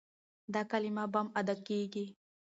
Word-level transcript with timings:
دا 0.53 0.61
کلمه 0.71 1.05
بم 1.13 1.27
ادا 1.39 1.55
کېږي. 1.67 2.05